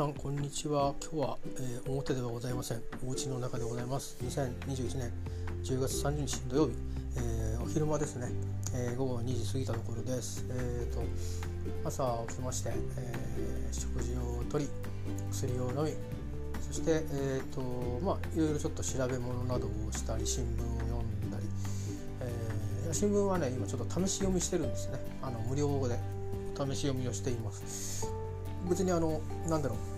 [0.00, 0.94] さんこんにちは。
[1.12, 2.80] 今日は、えー、表ではございません。
[3.06, 4.16] お家の中でございます。
[4.24, 5.12] 2021年
[5.62, 6.72] 10月30日土曜日、
[7.18, 8.28] えー、お昼間ですね、
[8.74, 10.46] えー、午後2時過ぎたところです。
[10.48, 11.02] えーと
[11.84, 14.70] 朝起きまして、え食事をとり
[15.30, 15.92] 薬を飲み
[16.62, 17.60] そしてえーと
[18.02, 21.44] まあいろいろちょっと調べ物などをしたり新聞を読んだり、
[22.22, 24.98] え新聞はね今ちょっと試し読みしてるんですね。
[25.20, 25.98] あの無料で
[26.56, 28.08] 試し読みをしています。
[28.66, 29.89] 別にあのなんだろう。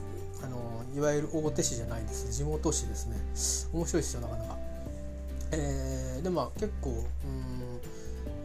[0.95, 3.17] いわゆる大手紙じゃないです地元紙ですね。
[3.73, 4.57] 面白いですよなかなか。
[5.53, 6.97] えー、でまあ結構うん、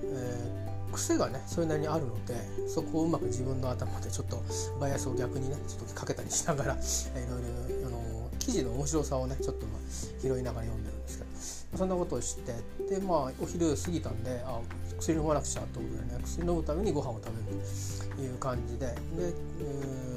[0.03, 2.35] えー、癖がねそれなりにあるので
[2.67, 4.41] そこをうまく自分の頭でちょっと
[4.79, 11.57] バイアスを逆にねちょっとかけたりしながら、えー、いろいろあの記事の面白さをねちょっと、まあ、拾いながら読んでるんですけど。
[11.75, 12.53] そんなことをして
[12.89, 14.59] でまあお昼過ぎたんであ
[14.99, 18.87] 薬飲まなくちゃということでね薬飲むためにご飯を食べるという感じで。
[18.87, 19.33] で、え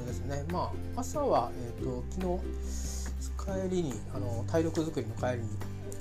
[0.11, 0.43] ですね。
[0.51, 5.49] まあ朝は、えーと、昨日帰りにあの体力づくりの帰りに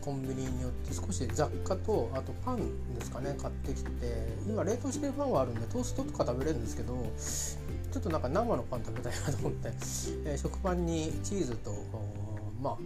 [0.01, 3.91] コンビニによって少し雑貨とあとパンですかね買ってきて
[4.47, 6.95] 今冷凍してるパンはあるんでトーストとか食べれるんですけど
[7.93, 9.69] ちょっとなんか生のパン食べたいなと思って、
[10.25, 11.73] えー、食パンにチーズと
[12.61, 12.79] まあ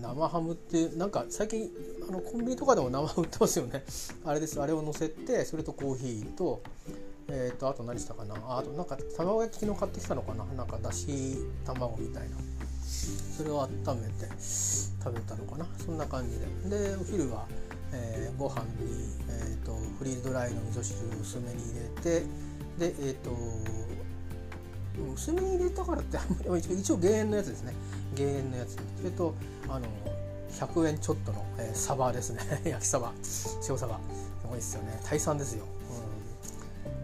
[0.00, 1.68] 生ハムっていうなんか最近
[2.08, 3.84] あのコンビニとかでも生売ってますよね。
[4.24, 4.60] あれです。
[4.60, 6.62] あれを乗せてそれとコーヒーと
[7.28, 8.34] えーと、あと何したかな？
[8.36, 10.44] あとなんか卵焼き昨日買ってきたのかな？
[10.56, 12.36] なんかだし卵みたいな。
[13.36, 13.68] それを温
[14.00, 15.66] めて食べたのかな？
[15.84, 16.90] そんな感じで。
[16.90, 17.46] でお昼は、
[17.92, 22.26] えー、ご飯に、えーと、フリードライの味噌汁を薄めに入れて
[22.78, 23.30] でえっ、ー、と
[25.14, 27.72] 薄めに入れたからってあんまり一応減塩のやつですね。
[28.14, 28.76] 減塩のやつ。
[28.76, 29.34] それと
[29.68, 29.86] あの
[30.52, 32.40] 100円ちょっとの、えー、サバですね。
[32.64, 33.12] 焼きサバ。
[33.68, 33.98] 塩サバ。
[34.42, 35.00] すごいですよね。
[35.04, 35.64] 大産ですよ、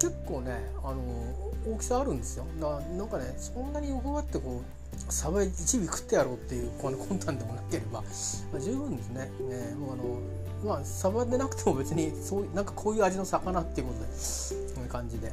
[0.00, 1.02] 結構ねあの
[1.66, 8.04] 大きさあるんですよななんかねそんなに横がってこうサバ1尾食ってやろうっていうこの魂胆でもなければ、ま
[8.56, 14.06] あ、十分ですねねもうあのまあサバでなくても別にそうなんかこういう味の魚っていうことで
[14.74, 15.32] こういう感じで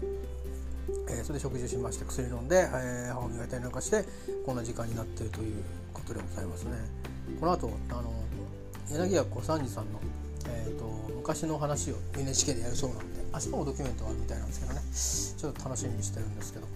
[1.09, 4.05] えー、それで食事しまして薬飲んで、えー、歯を磨いたりなんかして
[4.45, 5.63] こんな時間になっているという
[5.93, 6.71] ことでございますね。
[7.39, 8.13] この後あの
[8.91, 9.99] 柳家小三治さんの、
[10.47, 10.85] えーと、
[11.15, 14.81] 昔の話を NHK でやるそうなんで明日もドキュメントがあるみたいなんですけどね。
[15.37, 16.67] ちょっと楽しみにしてるんですけど。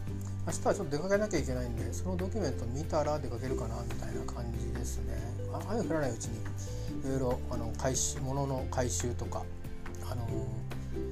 [0.48, 5.14] 明日はちょっと出かけなきゃいけないんでそのドキュメント見たら出かけるかなみたいな感じですね。
[5.70, 9.44] 雨降らないうちにいろいろあの回収物の回収とか
[10.10, 10.28] あの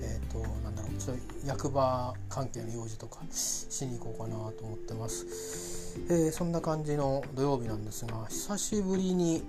[0.02, 9.44] えっ、ー、となんだろうちょっと役場関係の用事とかしに行こうかなと思ってます、えー、そんな感じの土曜日なんですが久しぶりに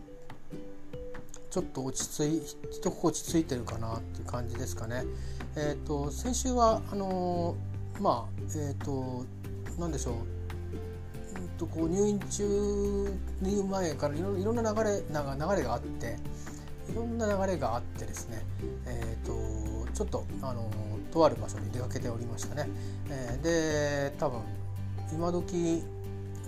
[1.51, 2.37] ちょっと落ち着い
[2.71, 5.05] 一心落ち着いてるかなっていう感じですかね。
[5.57, 7.57] えっ、ー、と先週はあの
[8.01, 9.25] まあえっ、と
[9.79, 10.15] 何でしょう。
[11.59, 16.17] とこう入院中入院前からいろいろんな流れな流れがあって
[16.91, 18.43] いろんな流れがあってですね、
[18.87, 20.69] えーと、ちょっとあの
[21.13, 22.69] とある場所に出かけておりましたね。
[23.11, 24.41] えー、で多分
[25.13, 25.83] 今時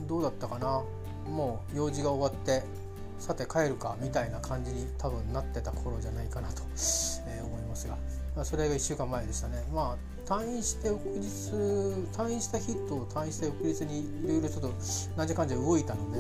[0.09, 0.83] どうだったかな。
[1.29, 2.65] もう用事が終わって
[3.23, 6.65] さて帰るかみたいな感じに多分なってた頃じゃないかなと、
[7.29, 7.97] えー、思いますが、
[8.35, 9.63] まあ、それが1週間前でしたね。
[9.73, 11.29] まあ退院して翌日
[12.17, 14.73] 退院した日と退院した翌日にいろいろちょっと
[15.17, 16.19] 何時間じゃ動いたので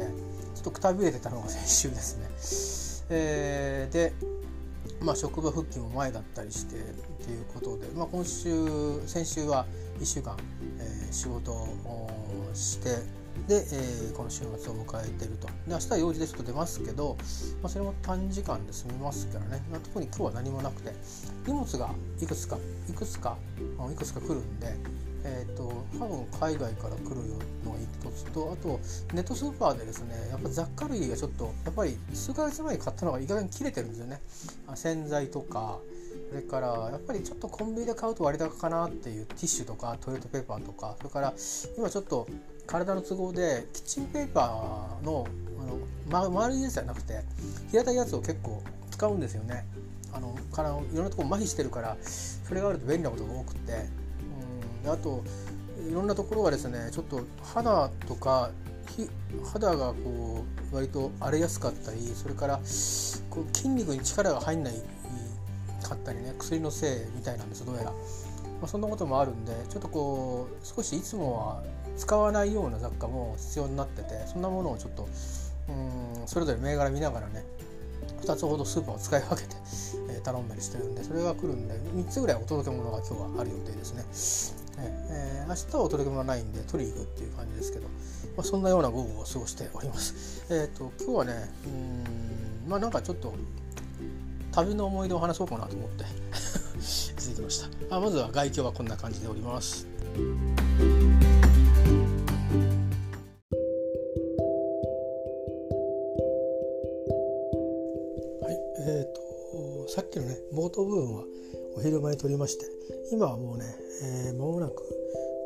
[0.55, 3.09] ちょっとくたびれてたのが先週ですね。
[3.11, 4.13] えー、で、
[5.01, 9.67] まあ、職場復帰も前だったりしてっていうことで、まあ、今週先週は
[9.99, 10.37] 1週間、
[10.79, 12.09] えー、仕事を
[12.55, 15.49] してで、えー、この週末を迎えてると。
[15.49, 17.17] で明日は用事でちょっと出ますけど、
[17.63, 20.93] まあ、それも短時間で済みますからね、まあ、特に今日は何もなくて。
[21.47, 22.57] 荷物がいくつか
[22.89, 23.37] いくつか
[23.91, 24.77] いくつか来るんで
[25.25, 27.17] えーと、多分海外から来る
[27.65, 28.81] のが一つとあと
[29.15, 34.21] ネットスーパーでですねやっぱ雑貨類がちょっとやっぱり数ヶ月前に買ったのがいい加減切れてるんですよね。
[34.75, 35.79] 洗剤とか
[36.29, 41.35] それからやっぱりちょっとコンビニで買うと割高かなっていうティッシュとかトイレットペーパーとかそれから
[41.77, 42.27] 今ちょっと
[42.67, 45.27] 体の都合でキッチンペーパーの
[45.61, 45.79] あの、
[46.09, 47.21] ま、丸いやつじゃなくて
[47.71, 49.65] 平たいやつを結構使うんですよね。
[50.15, 54.03] あのからいろんなところ麻痺してるからそれがあると便利なことが多くて。
[54.83, 55.23] であと
[55.89, 58.51] いろんなところがですねちょっと肌とか
[59.53, 62.57] 肌がこう割と荒れやすかったりそれから
[63.31, 64.75] こう筋肉に力が入んない
[65.83, 67.97] かったりね薬のせいみたいなんですどうやら、ま
[68.65, 71.63] あ、そんなこともあるんでちょっとこう少しいつもは
[71.97, 75.09] 使わないような雑貨も必要になっててそんなものをちょっと
[75.69, 77.45] うんそれぞれ銘柄見ながらね
[78.23, 79.57] 2つほどスーパーを使い分けて、
[80.11, 84.05] え頼んだりしてるんでそれが来るんで3つぐらいお届け物が今日はある予定ですね。
[84.79, 87.91] えー、明日はお届け物はないんで取りに行くっていう感じですけど、ま
[88.39, 90.45] あ、そんなような午後を過ごしております。
[90.51, 93.35] えっ、ー、と今日はねうんまあなんかちょっと
[94.53, 96.05] 旅の思い出を話そうかなと思って
[97.17, 99.87] 続きましたあまずは外境はこんな感じでおります
[110.63, 111.25] 冒頭部分は
[111.77, 112.67] お昼前に撮りまして
[113.11, 113.65] 今はもうね、
[114.29, 114.75] えー、間もなく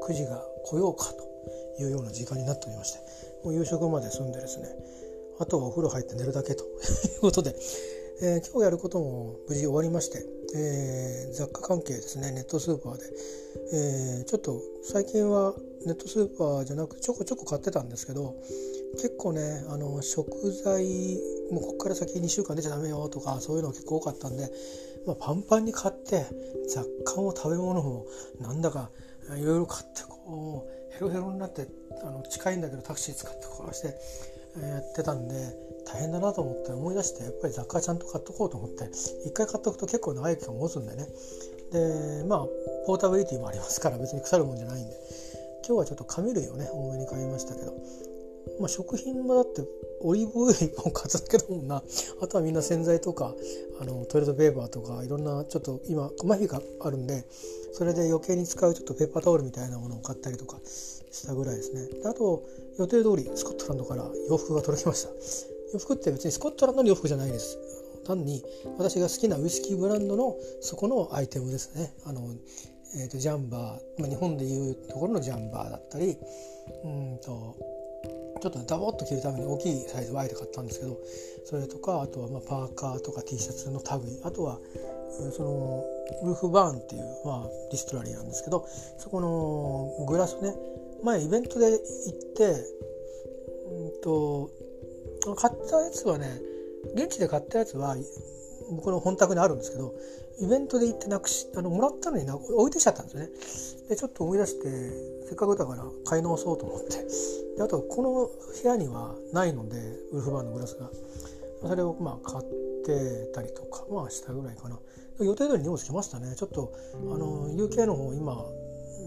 [0.07, 2.99] 9時が来ようかというような時間になっておりまして
[3.43, 4.69] もう夕食まで済んでですね
[5.41, 6.69] あとはお風呂入って寝るだけと い
[7.17, 7.57] うことで、
[8.21, 10.23] えー、今日やることも無事終わりまして、
[10.55, 13.05] えー、雑貨関係ですねネットスーパーで、
[13.73, 15.55] えー、ちょっと最近は
[15.87, 18.35] ネットスーパーじゃなくちょこちょこ買ってたんですけど
[18.97, 21.19] 結構ねあの食材
[21.51, 24.51] もうここから先2週間出ちゃダメよとかそういうの結構多かったんで、
[25.07, 26.27] まあ、パンパンに買って
[26.69, 28.07] 雑貨も食べ物も
[28.41, 28.91] なんだか
[29.39, 31.69] いろいろ買ってこうヘロヘロになって
[32.03, 33.89] あの近いんだけどタクシー使ってこうして
[34.61, 35.35] やってたんで
[35.87, 38.85] 大変だなと思って思い出してやっぱり雑貨ちゃんと買っとこうと思って
[39.25, 41.07] 一回買っとくと結構長い期間持つんでね。
[41.73, 42.47] でまあ
[42.87, 44.97] ポータビリティもありますから別に腐るもんじゃないんで。
[45.67, 47.75] 今日はちょっと紙類をね多めに買いましたけど。
[48.61, 49.63] まあ、食品もだって
[50.01, 51.83] オリーブオイル1本買っただけだもんな。
[52.21, 53.35] あとはみんな洗剤とか
[53.81, 57.25] あのトイレットペーパーとかいろんなちょっと今麻痺があるんで
[57.73, 61.89] それで余計に使うちょっとペーパータオルみたいなものを買ったりとかしたぐらいですね。
[62.05, 62.45] あと
[62.79, 65.11] 予定通りスコットランドから洋服が届きました。
[65.73, 67.59] 洋服って別にスコットランドの洋服じゃないです。
[68.07, 68.43] 単に
[68.79, 71.93] 私が好きなウイスキーブランドのそこのアイテムですね。
[72.05, 72.23] あの、
[72.97, 76.17] えーと、ジャンバー、まあ、日本でいうところのジャンバーだったり
[76.85, 77.57] うんと
[78.51, 80.97] ちょっとダボっと着るために大きいサイズ Y で買ったんですけど
[81.45, 84.21] それとかあとはまパーカーとか T シャツの類。
[84.23, 84.59] あとは
[85.33, 85.85] その
[86.23, 88.67] ウルフバーンっていう、まあ、ディストラリーなんですけど
[88.99, 90.55] そこのグラスね。
[91.03, 91.79] 前イベントで行っ
[92.37, 92.65] て
[93.71, 94.51] うんと
[95.37, 96.41] 買ったやつはね
[96.95, 97.97] 現地で買ったやつは
[98.71, 99.95] 僕の本宅にあるんですけど
[100.39, 103.29] イベントで行ってなくしあのもらったのにな置いてきちゃったんですよね。
[103.89, 107.07] でちょっと思い出してせっかくだから買い直そうと思って。
[107.57, 108.13] であとこの
[108.63, 109.79] 部屋にはないので
[110.13, 110.91] ウルフバーンのグラスが。
[111.63, 112.45] それをまあ買っ
[112.85, 114.79] てたりとかまあしたぐらいかな。
[115.21, 116.35] 予定通り荷物来ましたね。
[116.37, 118.45] ちょっとあの UK の方今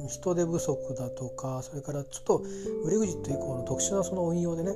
[0.07, 2.43] 人手不足だとかそれからちょっと
[2.83, 4.73] ブレグジット以降の特殊なその運用でね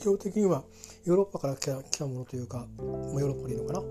[0.00, 0.64] 基本的には
[1.04, 3.82] ヨーロッパから来た来たものというかヨーロッパにいるのかな、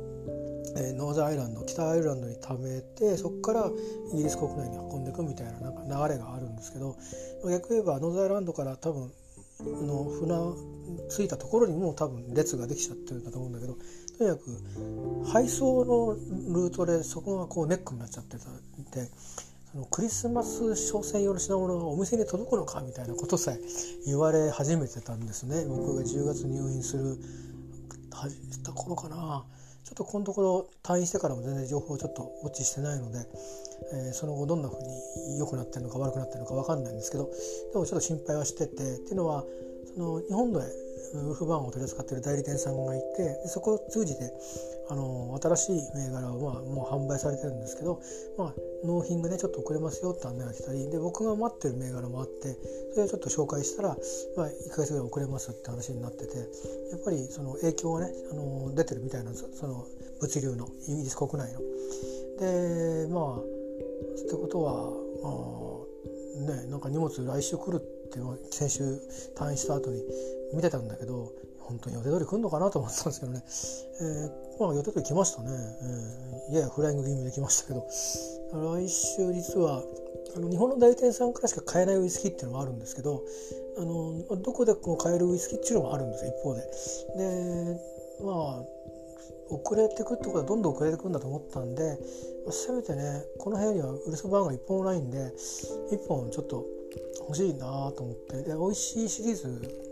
[0.77, 3.71] えー、ノーザンアイランド北アイルランドに貯めてそこから
[4.13, 6.97] イギリス国内に運んでいくみたいななんか流れがあるんですけど
[7.49, 9.11] 逆に言えばノーザンアイランドから多分
[9.63, 10.35] の船
[11.09, 13.77] 着いたところにも多分列ができちゃってるんだと思うんだけど
[14.17, 16.15] とにかく配送の
[16.53, 19.09] ルートでそこがこうネックになっちゃってたんで
[19.71, 23.59] そのクリスマス商戦用の品物がお店に届くのかみたいなことさえ
[24.05, 25.65] 言われ始めてたんですね。
[25.65, 27.17] 僕が10月入院する
[28.51, 29.45] した頃かな。
[29.91, 33.19] ちょっとこのところ退院してからも全然情報をちょっとウォッチしてないので、
[33.91, 37.29] えー、その後どんな風に良くなってるのか悪くなってるのか分かんないんですけど
[37.73, 39.43] でもちょっと心配はしててっていうのは
[39.93, 40.59] その日本で
[41.13, 44.31] ウルフバーンを取り扱っている代理店さんがいてそこを通じて
[44.89, 48.01] あの新しい銘柄はもう販売されてるんですけど、
[48.37, 48.53] まあ、
[48.85, 52.57] 納品がねちょっと遅れますよって案内が来たりで僕が待ってる銘柄もあって
[52.91, 53.89] それをちょっと紹介したら、
[54.35, 56.37] まあ、1ヶ月ぐらい遅れますって話になってて
[56.91, 59.85] やっぱりその影響がねあの出てるみたいなんですその
[60.19, 61.59] 物流のイギリス国内の。
[62.39, 63.43] でまあっ
[64.27, 64.91] てことは
[65.23, 68.00] あねなんか荷物来週来るって
[68.51, 68.83] 先週
[69.35, 70.03] 退院した後に
[70.53, 73.43] 見てたんだけど本当に予定通り来るのかなと思ってたんですけどね、
[74.01, 75.49] えー、まあ予定通り来ましたね、
[76.49, 77.87] えー、ややフライング気味で来ましたけど。
[78.53, 79.81] 来週実は
[80.35, 83.23] あの日本の代理店さんからしか買えないウイスキーっていうのもあるんですけど
[83.77, 86.61] あのどこでも買えるウイスキーっていうのもあるんです一方で。
[87.17, 87.79] で
[88.23, 88.63] まあ
[89.49, 91.97] 遅れてくってことはどんどん遅れてくんだと思ったんで、
[92.45, 95.17] まあ、せめてねこの部屋にはウルスバーガー1本もないんで
[95.91, 96.65] 1本ちょっと
[97.27, 98.43] 欲しいなと思って。
[98.43, 99.91] で美味しいシリーズ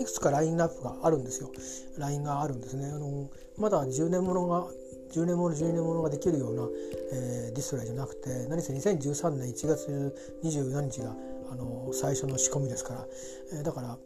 [0.00, 1.50] いくつかラインナップがあるんですよ。
[1.98, 2.86] ラインがあるんですね。
[2.86, 4.66] あのまだ10年ものが
[5.12, 6.68] 10年もの12年ものができるような、
[7.12, 11.14] えー、 distillery じゃなくて何せ2013年1月24日が
[11.50, 13.06] あの最初の仕込みですから、
[13.54, 13.96] えー、だから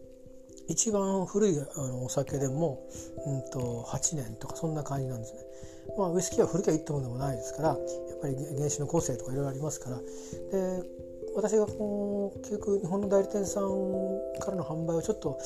[0.68, 2.86] 一番古いあのお酒でも、
[3.26, 5.40] うんと、8年とかそんな感じなんですね。
[5.98, 7.78] まあ、ウイスキーは古きゃいいってものでもないですからやっ
[8.22, 9.96] ぱり原酒の個性とかいろいろありますから。
[9.98, 10.82] で
[11.36, 13.64] 私がこう結局日本の代理店さん
[14.40, 15.38] からの販売をちょっと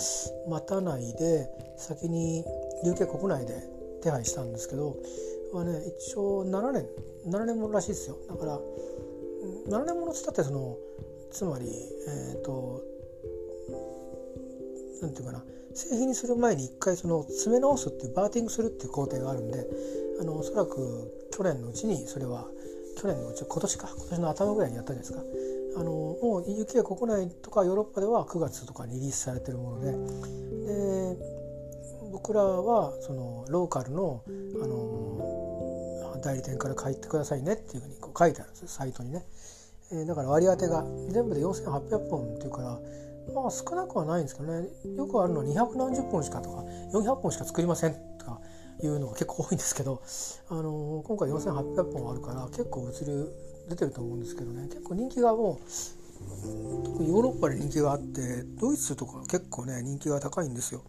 [0.48, 2.44] 待たないで先に
[2.84, 3.62] UK 国内で
[4.02, 4.96] 手配したんですけど
[5.52, 6.86] はね一応7年
[7.26, 8.16] 7年もらしいですよ。
[8.28, 8.58] だから
[9.68, 10.76] 7年ものつったってその
[11.30, 12.82] つまりえっ、ー、と
[15.02, 19.66] なんていうかな製品にする前に一回その詰め直すっていうバーティングするっていう工程があるんで
[20.20, 22.46] あのおそらく去年のうちにそれは
[22.96, 25.63] 去年のうち今年か今年の頭ぐらいにやったじゃないですか。
[25.76, 29.92] あのもう UK 国内とかヨーロッパでは9月とかにリリースされてるもので。
[30.66, 31.34] で
[32.14, 34.22] 僕らはそのローカルの
[34.62, 39.26] あの代理店から帰ってくださいねっていうふうにこう書いてあるんですサイトにね、
[39.92, 42.78] えー、だから割り当てが全部で4800本っていうから
[43.34, 44.68] まあ少なくはないんですけどね。
[44.96, 48.40] よくあるのは2何十本しかとか400本しか作りませんとか
[48.82, 50.02] いうのが結構多いんですけど、
[50.48, 53.28] あの今回4800本あるから結構物流
[53.68, 60.82] 出てると思うんですけどね結構人気がもう特にヨーロッパで人気があってドイツとか結構ね人気が高いんですよ。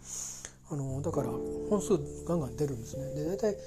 [0.72, 1.30] あのだから
[1.70, 3.14] 本数ガンガン出るんですね。
[3.14, 3.58] で大体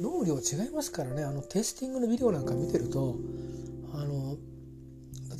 [0.00, 3.16] 農量違いますからねあのテイスティングのビデオなんか見てると
[3.92, 4.36] あの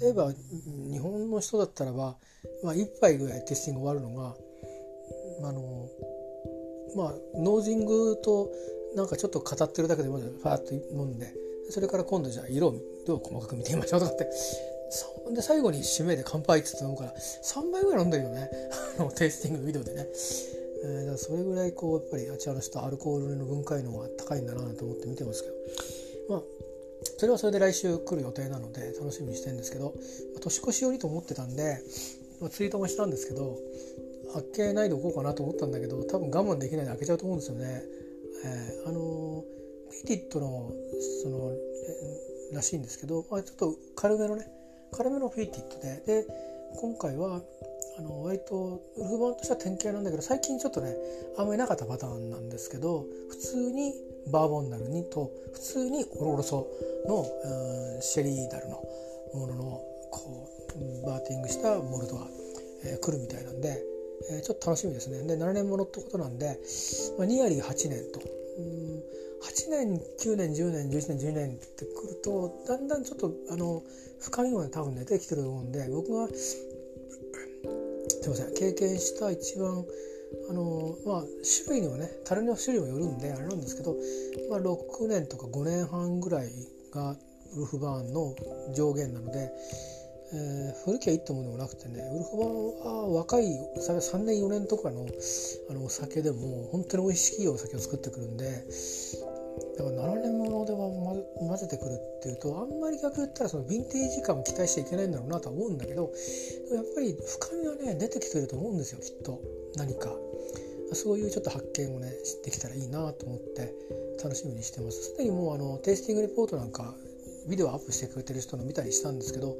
[0.00, 2.16] 例えば日本の人だったらば、
[2.62, 4.36] まあ、1杯ぐらいテイスティング終わるのが
[5.48, 5.88] あの
[6.94, 8.50] まあノージングと
[8.94, 11.34] なんかちょっと語ってるだけでもファーッと飲んで
[11.70, 12.74] それから今度じゃあ色を
[13.18, 14.26] 細かく見てみましょうとかって。
[15.34, 18.50] で最後に締めで乾杯って飲むから3杯ぐらい飲んでるよね。
[19.16, 20.08] テイスティングのビデオでね、
[20.84, 25.54] えー、だからそれぐらいこうやっぱりあちらの人アルコールの分解能が高いんだなと思って見てますけど。
[26.28, 26.42] まあ
[27.18, 29.94] それはそれで来週来る予定なので楽しみにしてるんですけど。
[30.40, 31.78] 年越しよりと思ってたんで、
[32.40, 33.58] まあ、ツイートもしたんですけど
[34.32, 37.82] 開けないでおこうかなと思ったんだけど多分我慢できないで開けちゃうと思うんですよね。
[38.44, 39.44] えー、あの
[40.02, 40.72] ピティットの
[41.22, 41.52] その
[42.52, 44.46] らしいんですけど、ちょっと軽めのね
[44.92, 46.26] 軽めのフィーティットでで
[46.80, 47.40] 今回は
[47.98, 50.94] あの割とウルフ版としては典型なんだけど最近ちょっとね
[51.38, 53.94] あんまりなかったパターンなんですけど普通に
[54.30, 56.66] バーボンダルにと普通にオロロソ
[57.08, 57.24] の、
[57.96, 58.82] うん、シェリーダルの
[59.34, 59.62] ものの
[60.10, 60.48] こ
[61.02, 62.26] うバーティングしたモルトが、
[62.84, 63.82] えー、来るみたいなんで、
[64.30, 66.58] えー、ちょっと楽しみですねで7年ものってことなんで、
[67.16, 68.20] まあ、ニアリー8年と。
[68.58, 73.82] うん8年9年10年11年12年ってくるとだんだんちょっとあの
[74.20, 76.56] 深みが多分出てきてると思うんで僕がす
[78.24, 79.84] いません経験した一番
[80.48, 81.24] あのまあ
[81.64, 83.96] 種類にもね樽の種類もよるんであれなんですけど、
[84.50, 86.50] まあ、6年とか5年半ぐらい
[86.92, 87.16] が
[87.56, 88.34] ウルフバーンの
[88.74, 89.50] 上限なので、
[90.32, 93.44] えー、古きゃいいってものでもなくてねウルフバンは若い
[93.78, 95.06] 3年4年とかの
[95.70, 98.64] あのお酒でも本当に美味しいお酒を作ってくるんで
[99.78, 100.78] だから7年ものでは
[101.38, 106.12] 混ぜてくるっていうとあんまり逆言ったらそのヴィンテージ感を期待しちゃいけないんだろうなとは思うんだけど
[106.74, 109.40] やっぱり深みはね出てきてると思うんですよきっと。
[109.76, 110.10] 何か。
[110.92, 112.12] そういうちょっと発見をね
[112.44, 113.74] できたらいいなと思って
[114.22, 115.10] 楽しみにしてます。
[115.10, 116.94] すでにもうあのテイスティングレポートなんか
[117.48, 119.56] ビデオアップしてくれてる人の見たりしたんですけど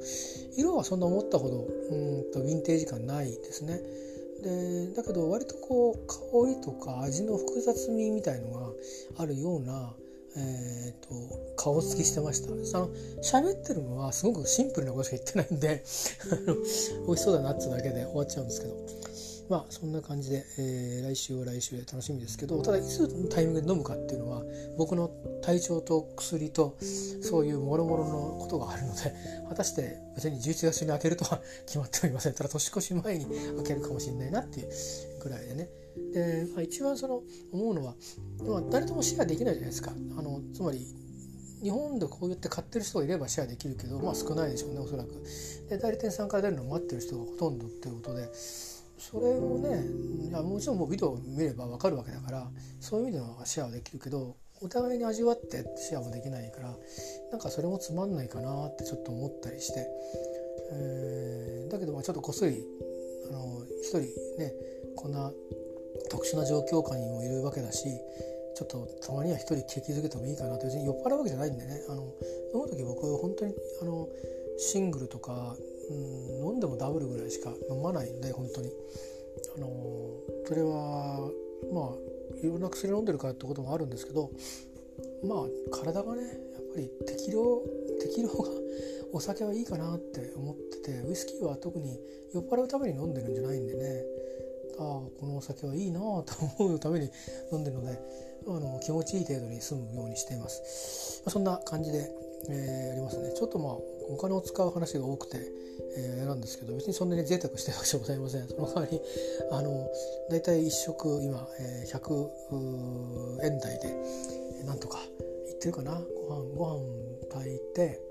[0.57, 3.81] 色はそんな思ったほどうんとヴィンテージ感ないですね。
[4.43, 8.69] でだけど割とこう香りとか味の複雑味みたいのが
[9.17, 9.93] あるような
[10.39, 12.49] えーと、顔つきしてました。
[12.63, 12.89] その
[13.23, 15.83] 喋ってるのはすごくシンプルなことしか言ってないんで
[17.07, 19.06] 美味しそうだなってだけで終わっちゃうんですけど。
[19.49, 24.43] まあそんな感じで、えー、来週は来週で楽しみですけどただいつのタイミングで飲むかっていうのは
[24.77, 25.09] 僕の
[25.41, 26.77] 体調と薬と
[27.21, 29.13] そういうもろもろのことがあるので
[29.49, 32.33] 果たして別に11月に開けるとは決まっておりません。
[32.33, 34.69] ただ年越し前に開けるかもしれないなっていう
[35.21, 35.69] ぐらいでね。
[36.13, 37.95] で、まあ、一番その思うのは、
[38.45, 39.91] まあ、誰ともシェアできないじゃないですか。
[40.17, 40.85] あのつまり
[41.61, 45.23] 日本でこうやって買ってる人がいればシェアできるけどまあ少ないでしょうねおそらく。
[45.69, 48.29] で代理店さんから出るのを待ってる人がほとんどっていうことで
[48.97, 49.83] それもね
[50.27, 52.47] いやもちろんもうビデオを見れば分かるわけだから
[52.79, 56.75] そういう意味ではシェアはできるけどお互いに味わってシェアもできないから
[57.31, 59.87] なんかそれもつまんないかなってちょっと思ったりして、
[60.73, 62.63] えー、だけどまあちょっとこっそり
[63.29, 63.99] あの一人
[64.39, 64.53] ね
[64.95, 65.31] こんな
[66.09, 67.83] 特殊な状況下にもいるわけだし
[68.57, 71.79] ちょっとたまには一人景気づけてもいいかなって別に酔っ払うわけじゃないんでね。
[71.89, 72.01] あの
[72.55, 74.09] 飲む時僕本当にあの
[74.57, 75.55] シングルとか、
[75.89, 78.71] うん、飲んでもダブルぐらいしか飲まないんで本当に。
[79.55, 79.67] あの
[80.45, 81.29] それは
[81.71, 84.31] まあいろんな薬飲んでるからってこともあるんですけど
[85.23, 86.31] まあ体がねやっ
[86.73, 87.43] ぱり適量
[87.99, 88.49] 適量が
[89.13, 91.99] お酒はいいかなって思っててウイスキーは特に
[92.33, 94.05] 酔っ払うために飲んでるんじゃないんでね。
[94.79, 97.09] ああこのお酒はいいなあと思うために
[97.51, 97.99] 飲んでるので
[98.45, 102.11] あの気持ちいい程度に済むようにしています、まあ、そんな感じで、
[102.47, 103.33] えー、やりますね。
[103.33, 105.37] ちょっとまあお金を使う話が多くて、
[105.97, 108.47] えー、なんですけど別にそんなに贅沢してるわけじゃございません。
[108.49, 109.01] その代わり
[109.51, 109.89] あの
[110.29, 112.29] 大体1食今、えー、100
[113.43, 113.95] 円台で
[114.65, 114.99] なんとか
[115.47, 116.01] いってるかな？
[116.27, 116.83] ご飯ご飯
[117.29, 118.01] 炊いて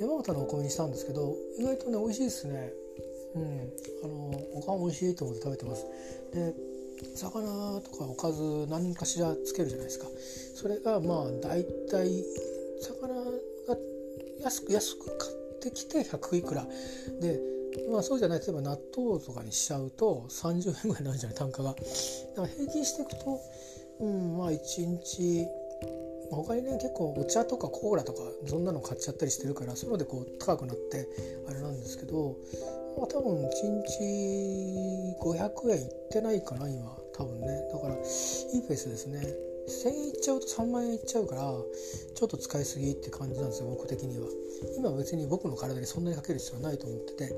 [0.00, 2.72] 山形のお米にしたんですけど意外とね美味しいですね。
[3.34, 3.72] うん。
[4.04, 5.86] あのおかん美味しいと思って食べてます。
[6.32, 6.54] で
[7.14, 10.06] 魚とかおかず何かしらつけるじゃないですか。
[10.54, 12.24] それがまあ大体
[12.80, 13.21] 魚
[14.42, 16.66] 安く安く買ってきて100いくら。
[17.20, 17.40] で
[17.90, 21.70] まあそうじゃない例えば納豆とかにしちゃうと30円ぐらいになるじゃない単価が。
[21.70, 21.82] だか
[22.42, 23.40] ら平均していくと
[24.00, 25.46] うんまあ1日
[26.30, 31.06] 他にね結構お茶とかコーラとかそんなの買っちゃったりしてるからそういうのでこう高くなって
[31.48, 32.36] あれなんですけど、
[32.98, 33.50] まあ、多分1
[33.84, 36.96] 日500円いってないかな今。
[37.14, 37.46] 多分ね。
[37.72, 39.51] だからいいペースですね。
[39.68, 44.26] 1000円いっちゃうと3万円いっちゃうからちょっと使いすぎって感じなんですよ僕的には。
[44.76, 47.32] 今は別に僕の体にそんなにかける必要はないと思ってて。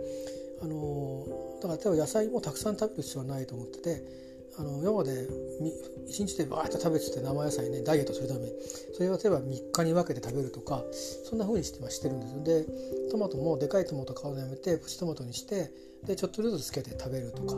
[0.63, 1.27] あの
[1.61, 4.25] だから例えば野菜もたくさん食べる必要はないと思ってて。
[4.57, 8.53] あの今まで1日でバーッと食べてて生野菜ねダイエットするために。
[8.95, 10.85] それを例えば3日に分けて食べるとか
[11.25, 12.43] そんな風にしてはしてるんですよ。
[12.45, 12.67] で
[13.11, 15.73] トマトもでかいトマト買うのやめてプチトマトにして
[16.07, 17.57] でちょっとずつつけて食べるとか。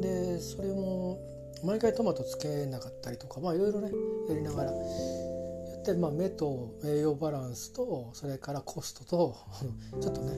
[0.00, 1.20] でそれも
[1.64, 3.90] 毎回トマトつけなかったりとかまあいろいろね
[4.28, 4.72] やりながら。
[4.72, 9.36] やって、まあ、目と栄養バランスとそれからコストと
[10.00, 10.32] ちょっとね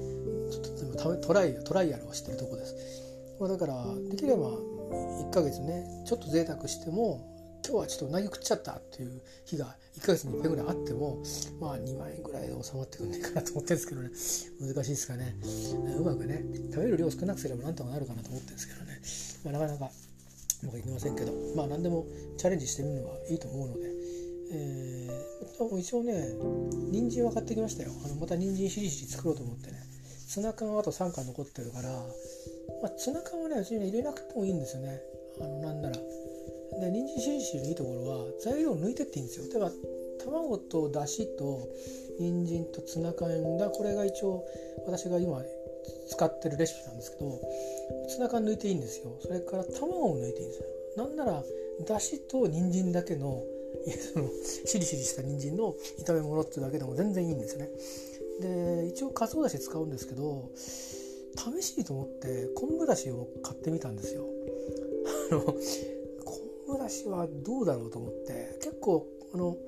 [0.50, 2.74] ちょっとトライトライアルをしてるとこです。
[3.38, 11.22] まあ、だからできれば1ヶ月ねちょっと贅沢しても今日はちょっとうなぎ食っちゃったっていう日が1ヶ月に1回ぐらいあっても
[11.60, 14.10] まあ2万円ぐらいで収まってくんねえかなと思ってるんですけどね。
[14.74, 15.36] 難しいですかね。
[15.98, 19.00] うまくね食べる量少なくすればなんとかなるかなと思ってるんですけどね、
[19.44, 20.05] まあ、なかなか
[20.62, 23.80] うまくいきませんけどまあ何でもチャレンジしてみるのはいいと思うので、
[24.52, 26.12] えー、一応ね
[26.90, 27.90] 人参は買ってきましたよ。
[28.04, 29.82] あのまた人参しりしり作ろうと思ってね。
[30.28, 31.88] ツナ缶はあと3缶残ってるから
[32.82, 35.00] まあ、ツナ缶はね別に、ね、入れなくてもいいんですよね。
[35.40, 35.96] あのなんなら。
[35.96, 39.46] で人参しりしりのいいところは材料を抜いてっていいんですよ。
[39.48, 39.70] 例えば
[40.24, 41.68] 卵とだしと
[42.18, 44.44] 人参とツナ缶だこれが一応
[44.86, 45.42] 私が今
[46.08, 47.40] 使ってるレシピなんですけど
[48.08, 51.42] ツナ缶抜いていいんですよそれから卵も抜いていいんですよなんなら
[51.86, 53.42] だしと人参だけの
[54.14, 54.28] その
[54.66, 57.68] しりしりした人参の炒め物っていうだけでも全然いいんですよね
[58.40, 60.50] で一応かつおだし使うんですけど
[61.36, 64.24] 試しにと思って昆布だしを買ってみたんですよ。
[65.30, 65.54] あの昆
[66.66, 69.58] 布だしはどうだろうと思って結構あの昆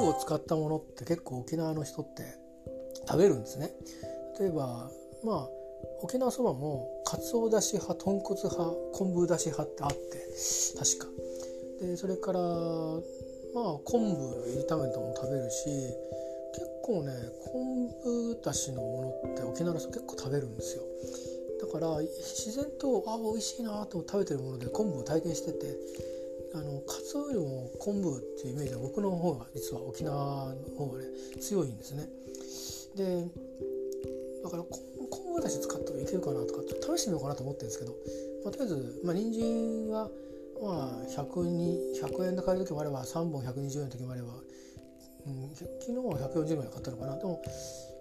[0.00, 2.22] 布を使ったものって結構沖縄の人って
[3.08, 3.74] 食べるんですね。
[4.38, 4.90] 例えば
[5.24, 5.48] まあ
[6.02, 9.96] 沖縄そばもかつおだし派豚骨派昆布だし派ってあって
[10.78, 11.12] 確か。
[11.80, 15.66] でそれからまあ昆布炒めたも食べるし
[16.54, 17.12] 結構ね
[17.52, 20.82] 昆布だしのものって沖縄の人結構食べるんですよ
[21.60, 25.76] だから自然とあ美味しいなと食べてるもので昆布を体験してて
[26.54, 31.04] あのカツオよりも昆布っていうイメージは僕の方が実は沖縄の方がね
[31.40, 32.08] 強いんですね
[32.96, 33.24] で
[34.42, 37.92] だから昆布だし使ってもいけるかなとかちょっと試してみようかなと思ってるんですけど、
[38.44, 40.10] まあ、とりあえず、まあ、人参は
[40.62, 44.28] まあ100に100円で買える時もあれば3本120円の時もあれば
[45.26, 47.16] うん、昨日は140円ぐらい買ったのかな。
[47.16, 47.40] でも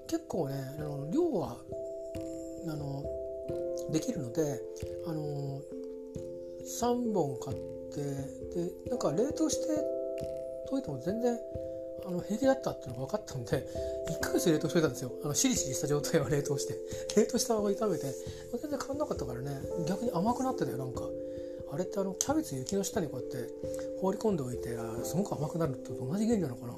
[0.07, 1.57] 結構ねあの量は
[2.67, 3.03] あの
[3.91, 4.59] できるので
[5.07, 5.61] あの
[6.65, 8.01] 3本買って
[8.55, 9.67] でなんか冷凍して
[10.69, 11.37] といても全然
[12.05, 13.67] あの平気だったっていうのが分かったんで
[14.09, 15.11] 1ヶ月冷凍しといたんですよ。
[15.23, 16.75] あのシリシリした状態は冷凍して。
[17.15, 18.05] 冷凍したまま炒めて
[18.61, 21.03] 全然変わんなかったからね逆に甘くなってたよなんか。
[21.73, 23.49] あれってあのキャベツ雪の下にこうやって
[24.01, 26.73] 放り込んでおいてすごく甘くなると同じ原理なのかな。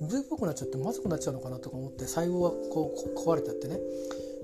[0.00, 3.78] 水っぽくなっちゃってまずくなっちゃうのかなとか思って細胞がこう壊れてってね。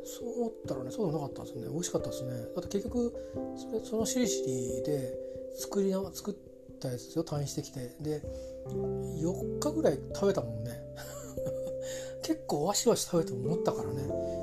[0.05, 1.68] そう思ったらねそうでもなかったんですよね。
[1.70, 2.31] 美味しかったですね。
[2.31, 3.14] だって結局
[3.57, 5.14] それそのしりしりで
[5.57, 6.35] 作りな作っ
[6.79, 7.94] たやつを退院してきて。
[8.01, 8.22] で
[8.66, 10.70] 4日ぐらい食べたもんね。
[12.22, 14.03] 結構わしわし食べても思ったからね。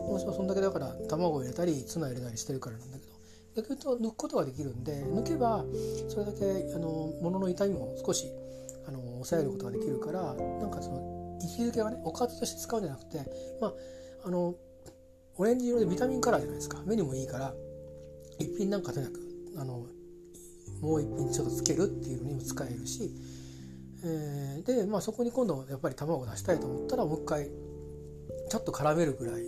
[0.10, 3.10] 私はそんだけだから卵を入れたりツナ入れたりしてるからなんだけど。
[3.56, 5.66] 逆に言うと抜くことができるんで抜けば
[6.08, 8.28] それだけあの物の痛みも少し
[8.88, 13.18] あの抑えることができるからなんかその生きづけはねおかずとして使うんじゃなくて
[13.60, 13.74] まあ
[14.26, 14.56] あの
[15.38, 16.82] オレンジ色でビタミンカラーじゃないですか。
[16.86, 17.54] 目にもいいから
[18.40, 19.20] 一品なんかとにかく
[19.58, 19.86] あの
[20.82, 23.12] もう一品ちょっとつけるっていうのにも使えるし、
[24.04, 27.50] えー、で、まあ、そこに今度やっぱり卵を出したいと思ったらもう一回
[28.50, 29.44] ちょっと絡めるぐらい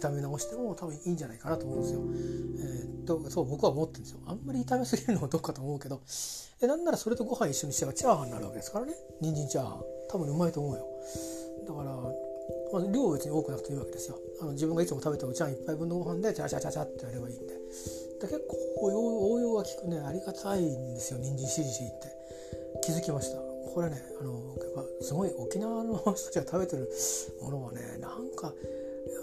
[0.00, 2.00] 炒め直しても多分いいんじゃないかなと思うんですよ。
[2.02, 4.20] えー、とそう僕は思ってるんですよ。
[4.26, 6.00] あんまり炒めすぎるのはどうかと思うけど
[6.60, 8.94] えなんならそれとご飯一緒にしてばチャーハンになるわけですからね。
[9.20, 9.82] 人参チャーハン。
[10.08, 10.86] 多分うまいと思うよ。
[11.68, 12.24] だから
[12.72, 14.18] まあ、量は別に多くなくていいわけですよ。
[14.40, 17.54] あの自分がいつも食べてお茶碗一杯分のご飯でチャチャチャチャってやればいいんで。
[18.20, 21.20] で結構応用が効くねありがたいんですよ。
[21.20, 22.24] 人参しりしりって。
[22.82, 23.43] 気づきました。
[23.74, 26.88] これねあのやっぱすごい沖縄の人たちが食べてる
[27.42, 28.54] ものはねなんか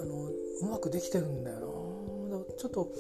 [0.01, 1.65] あのうまくできてるんだよな。
[2.57, 2.91] ちょっと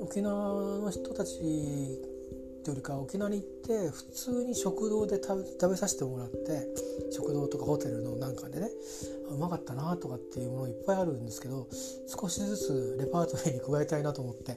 [0.00, 6.66] 沖縄の人たちってよりか沖縄に行って普通に食堂で食べさせてもらって
[7.10, 8.68] 食堂とかホテルのなんかでね
[9.30, 11.68] うまかったなとかっていうものいっぱいあるんですけど
[12.06, 14.56] 少しずつレパートリーに加えたいなと思って。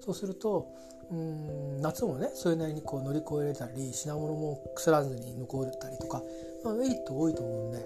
[0.00, 0.66] そうすると
[1.10, 6.22] うん夏もねそれなりにこう乗り越えれたり品物も腐らずに残れたりとか、
[6.64, 7.78] まあ、メリット多いと思うんで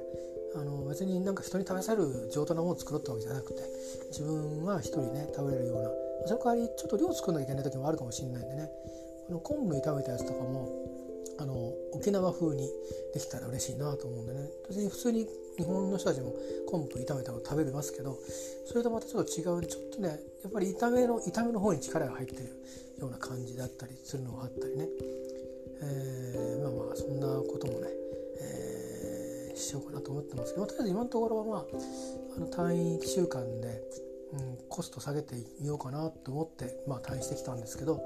[0.56, 3.62] あの別になんか人に食べされる上等なものを作ろうってわけじゃなくて
[4.10, 5.90] 自分は一人ね食べれるような
[6.26, 8.68] その代わりちょっと量作んなきゃいけない時もあるかもしれないんでね
[9.26, 10.68] この昆布炒めたやつとかも
[11.38, 11.54] あの
[11.92, 12.68] 沖縄風に
[13.12, 14.48] できたら嬉しいなと思うんでね。
[14.68, 16.34] 別に普通に日本の人たちも
[16.68, 18.18] 昆布炒めたの食べれますけど
[18.66, 22.44] それとまたちょっと違うちょっとねやっぱり炒めの炒めの方に力が入ってる
[22.98, 24.88] ような感じだったりするのがあったりね、
[25.82, 27.88] えー、まあまあそんなこともね、
[28.40, 31.64] えー、しようかなと思ってますけど、まあ、とりあえず今のところはまあ
[32.36, 33.80] あの退院1週間で、
[34.32, 38.02] うん、コスト下げてみようかなと思って、まあ、退院してきたんですけど、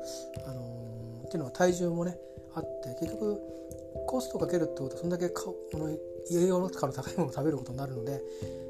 [0.46, 2.18] あのー、っていうのは体重もね
[2.54, 3.40] あって結局
[4.06, 8.20] コストかけるってことはそんだけかこの栄養の価の高いものを食べることになるので、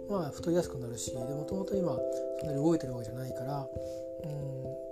[0.08, 1.96] まあ、太りやすくなるしもともと今
[2.40, 3.66] そんなに動いてるわけじゃないから、
[4.24, 4.88] うん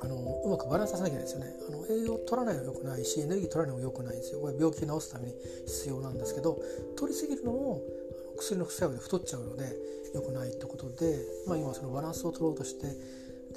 [0.00, 1.52] あのうまくバランスさせなきゃいけないですよね。
[1.68, 4.40] あの栄養を取らないのも良くないしエネルギー取らないのも良くないですよ。
[4.40, 5.34] これ病気治すために
[5.66, 6.56] 必要なんですけど
[6.96, 9.66] 取りすぎるのもあの薬の副作用で太っちゃうので
[10.14, 12.86] 良くないってことで、まあ、今そのバランスを取ろうとして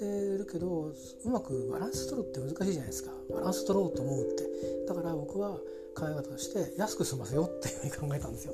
[0.05, 3.11] でるけどうまくバランス取るって難しいじゃないですか。
[3.33, 4.43] バランス取ろうと思うって。
[4.87, 5.57] だから僕は
[5.95, 8.53] 考え方として安く済ませようっていうふうに考えたんですよ。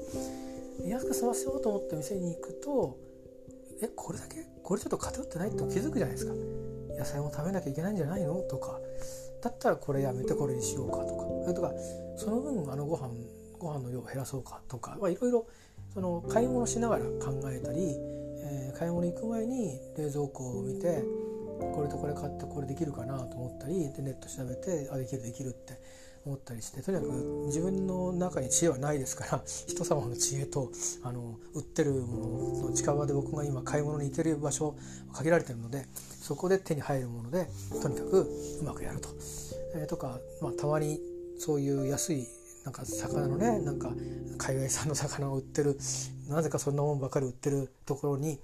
[0.86, 2.98] 安く済ませようと思って店に行くと
[3.82, 6.34] えこれだけこれちょっと偏ってないって気づくじゃないですか。
[6.98, 8.36] 野菜も食べなきゃいけないんじゃないの？
[8.42, 8.80] とか。
[9.42, 11.26] だったらこれやめてこれにしようかとか。
[11.44, 11.72] それとか
[12.18, 13.10] その分あのご飯
[13.58, 14.98] ご飯の量を減らそうかとか。
[14.98, 15.48] いろいろ
[15.94, 17.96] その買い物しながら考えたり、
[18.44, 21.04] えー、買い物行く前に冷蔵庫を見て
[21.60, 25.80] これとこれ買ってこれできるかなと思ったりでネット調べてあできるできるって
[26.26, 27.10] 思ったりしてとにかく
[27.48, 30.72] 自分の中に知恵はないですから 人様の知恵と
[31.04, 34.76] あの売ってるものの近場で僕が今買い物に行ける場所
[35.14, 35.88] 限られてるので
[36.22, 37.48] そこで手に入るもので
[37.82, 38.22] とにかく
[38.62, 39.10] うまくやると。
[39.76, 41.02] えー、とか、まあ、たまに
[41.38, 42.28] そういう安い
[42.64, 43.94] なんか魚のねなんか
[44.38, 45.78] 海外産の魚を売ってる
[46.28, 48.40] なぜかそんなもんばかり売ってるところに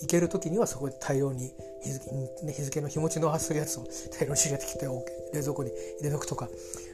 [0.00, 2.10] 行ける時にはそこで大量に日付,、
[2.52, 3.84] 日付の日持ちのするやつを
[4.18, 6.48] 大量に仕入れてきて冷蔵庫に入れとくとか、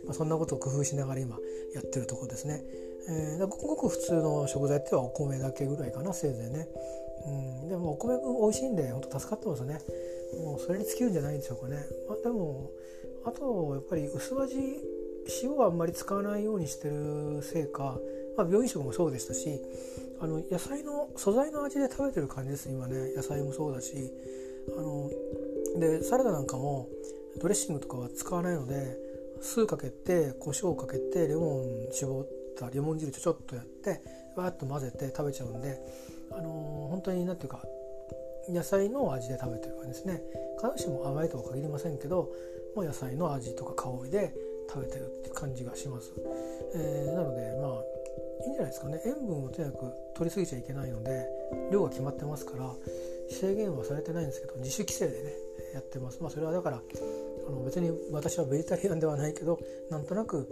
[0.05, 1.37] まあ、そんなことを工夫しながら今
[1.75, 2.63] やってるところですね。
[3.09, 6.69] えー、ごくごく普通の食材ってはお米だけぐらいかなせいぜいね。
[7.27, 9.81] うん、でもお米美味しいんで本当助かってますね。
[10.45, 11.77] もうそれに尽きるんじゃないんでしょうかね。
[12.09, 12.71] まあ、でも
[13.25, 14.57] あとやっぱり薄味
[15.43, 17.99] 塩はあんまり使わないようにしてるせいか、
[18.37, 19.61] まあ、病院食もそうでしたし
[20.23, 22.69] あの野菜の素材の味で食べてる感じです。
[22.71, 23.93] 今ね野菜もそうだし
[24.79, 25.11] あの
[25.81, 26.89] でサラダなんかも
[27.41, 28.97] ドレッシングとかは使わないので
[29.41, 34.01] 酢かけて胡椒をかけてレモン絞ったレモン汁ちょちょっとやって
[34.37, 35.81] わーっと混ぜて食べちゃうんで
[36.31, 37.61] あの本当に何ていうか
[38.49, 40.23] 野菜の味で食べてる感じですね。
[40.63, 42.31] 必ずしも甘いとは限りませんけど
[42.77, 44.33] もう野菜の味とか香りで
[44.69, 46.13] 食べてるって感じがします、
[46.75, 47.83] えー、なのでまあ
[48.45, 49.03] いいんじゃないですかね。
[49.05, 51.27] 塩分をとにかく取りすぎちゃいけないので
[51.71, 52.71] 量が決まってますから
[53.31, 55.33] 制限はされてないんですけど自主規制でね
[55.75, 56.19] やってます。
[56.21, 59.59] まあそれはだからあの別に私はベジタリアンではないけど
[59.91, 60.49] なんとなく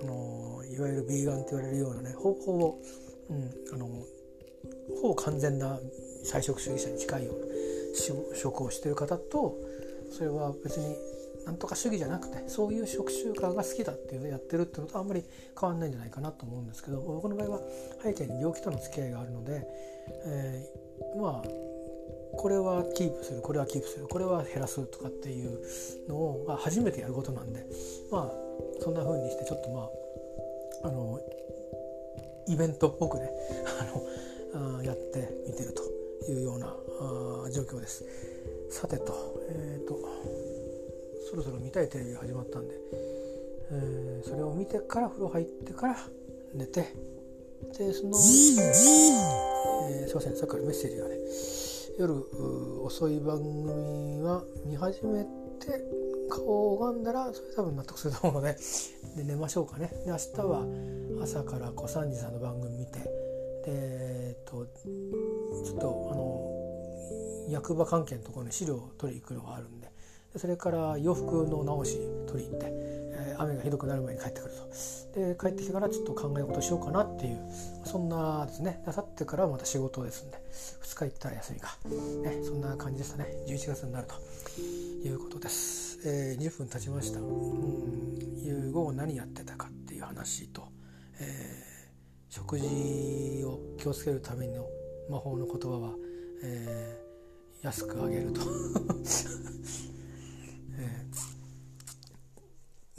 [0.00, 2.78] あのいわゆるビーガンって言われるようなねほぼほぼ、
[3.30, 3.86] うん、あの
[5.00, 5.78] ほぼ完全な
[6.24, 9.56] 菜食主義者に近いような食をしてる方と
[10.10, 10.96] それは別に
[11.46, 15.24] なんとか主義じゃなくてそういう食習慣が好きだっていうのをやってるっていうのとあんまり
[15.58, 17.60] 変わんないんじゃないかなと思うんですけど僕の場合は
[18.02, 19.66] 背景に病気との付き合いがあるので、
[20.26, 21.48] えー、まあ
[22.34, 25.60] これはキープするこれはキープするこれは減らすとかっていう
[26.08, 27.66] のが初めてやることなんで
[28.10, 28.32] まあ
[28.80, 29.88] そんな風にしてちょっとま
[30.84, 31.20] ああの
[32.48, 33.30] イベントっぽくね
[34.54, 35.82] あのやってみてると
[36.30, 36.74] いうような
[37.50, 38.04] 状況です。
[38.70, 39.12] さてと,、
[39.48, 40.51] えーと
[41.30, 42.74] そろそろ見たいテレビが始まったんで、
[43.70, 45.96] えー、それを見てから風呂入ってから
[46.54, 46.94] 寝て
[47.78, 48.12] でその、えー、
[50.06, 51.16] すいませんさっきからメッセージがね
[51.98, 55.84] 夜遅い番組は見始めて
[56.30, 58.56] 顔を拝んだらそれ多分納得すると思うので
[59.16, 59.88] で寝ましょうかね。
[60.04, 60.66] で明日は
[61.22, 63.04] 朝から小三治さんの番組見てで
[63.66, 69.91] えっとちょっとあの役場関係のところに資料を取りに行くのがあるんで
[70.36, 74.62] それから洋服の直し取り行って、えー、雨がひどくなる前に帰ってくると。
[75.12, 77.38] で帰ってきてからちょっと考え事しようかなっていう
[77.84, 78.82] そんなですね。
[78.86, 80.38] あさってからまた仕事ですんで
[80.82, 81.68] 2日行ったら休みが、
[82.30, 83.26] ね、そんな感じでしたね。
[83.46, 84.14] 11月になると
[85.06, 87.20] いうことです、えー、20分経ちました。
[87.20, 88.72] うん。
[88.72, 90.68] 午後何やってたかっていう話と、
[91.20, 94.66] えー、食事を気をつけるための
[95.10, 95.92] 魔法の言葉は、
[96.42, 98.40] えー、安くあげると。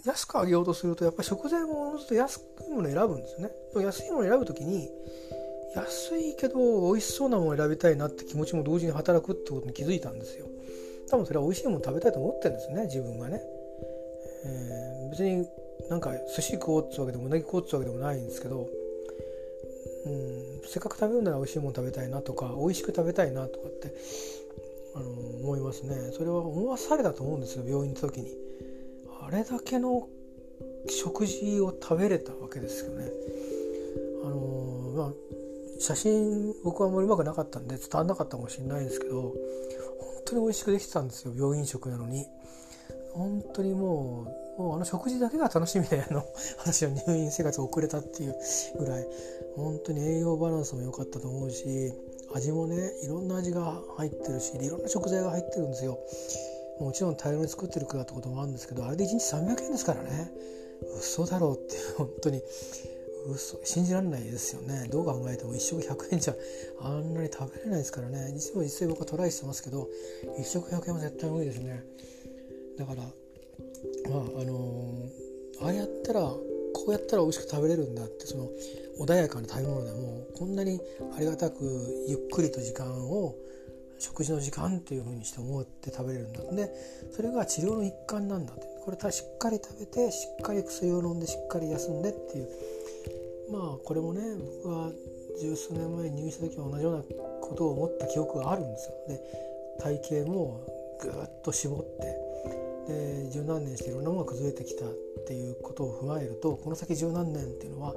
[0.06, 3.50] 安くあげようとするとやっぱり食材もおのずと安いものを選ぶんですね。
[3.76, 4.90] 安いものを選ぶ時に
[5.76, 10.48] 安いけど美味しそうなものを選びたいなって気持ちも同時に働くってことに気づいたんですよ。
[11.10, 13.40] 多分それは美味しいもの食べたいと思ってるんですね自分がね、
[14.46, 15.48] えー、別に
[15.90, 18.68] なんか寿司食おうってわけでもうなぎ食おうってわけでもないんですけど
[20.06, 23.94] うんせっかく食べるなら美味しいもの食べたいなとか美味しく食べたいなとかって
[24.96, 25.10] あの
[25.44, 26.12] 思いますね。
[26.14, 28.43] それは思わされたと思うんですよ病院の時に。
[29.26, 30.08] あれだけの
[30.88, 33.06] 食事を食べれたわけですよね。
[34.24, 35.14] あのまあ
[35.80, 39.34] 写真僕はあんまりうまくなかったんで伝わんなかったかもしれないんですけど本
[40.26, 42.26] 当に美味しくできてたんですよ病院食なのに。
[43.14, 44.26] 本当にも
[44.58, 46.24] うもうあの食事だけが楽しみであの
[46.58, 48.36] 私は入院生活を送れたっていう
[48.80, 49.08] ぐらい。
[49.56, 51.94] 本当に栄養バランスも良かったと思うし
[52.34, 56.00] 味もねいろんな味が入ってるしいろんな食材が入ってるんですよ。
[56.80, 60.32] もちろん大量に作ってる蔵ってこともあるんですけどあれで1日300円ですからね。
[60.98, 62.42] 嘘だろうって本当に。
[63.26, 64.88] 嘘信じられないですよね。
[64.92, 66.36] どう考えても1食100円じゃ
[66.82, 68.32] あんなに食べれないですからね。
[68.34, 69.88] 実は実際僕はトライしてますけど
[70.38, 71.84] 1食100円は絶対無理ですね。
[72.78, 73.04] だから
[74.10, 78.50] まああのー、ああやったらこうやったら美味しく食べれるんだってその
[79.00, 80.82] 穏やかな食べ物でもこんなに
[81.16, 81.64] ありがたく
[82.08, 83.36] ゆっくりと時間を
[84.04, 86.70] 食事の時間っていうふうにして思って食べれるんだで
[87.16, 88.74] それが治療の一環なんだって。
[88.84, 92.50] これしっかり食べてしっかり薬を飲んでしっかり休んでっていう。
[93.50, 94.22] まあこれもね
[94.62, 94.92] 僕は
[95.40, 97.04] 十数年前に入院した時は同じような
[97.42, 98.96] ことを思った記憶があるんですよ。
[99.08, 99.22] で
[99.80, 100.68] 体型も
[101.00, 102.24] ぐっと絞って。
[102.92, 104.90] で十何年していろんなものが崩れてきたっ
[105.26, 107.96] ていうことを踏まえるとこの先十何年っていうのは